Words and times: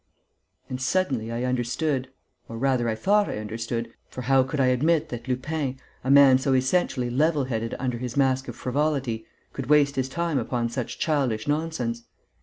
And 0.67 0.81
suddenly 0.81 1.31
I 1.31 1.43
understood... 1.43 2.09
or 2.49 2.57
rather 2.57 2.89
I 2.89 2.95
thought 2.95 3.29
I 3.29 3.37
understood, 3.37 3.93
for 4.09 4.23
how 4.23 4.41
could 4.41 4.59
I 4.59 4.65
admit 4.73 5.09
that 5.09 5.27
Lupin, 5.27 5.77
a 6.03 6.09
man 6.09 6.39
so 6.39 6.53
essentially 6.53 7.11
level 7.11 7.43
headed 7.43 7.75
under 7.77 7.99
his 7.99 8.17
mask 8.17 8.47
of 8.47 8.55
frivolity, 8.55 9.27
could 9.53 9.67
waste 9.67 9.97
his 9.97 10.09
time 10.09 10.39
upon 10.39 10.69
such 10.69 10.97
childish 10.97 11.47
nonsense? 11.47 12.01